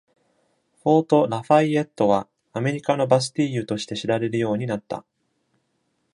[0.81, 5.05] フォート・ラファイエットは、「アメリカのバスティーユ」として知られるようになった。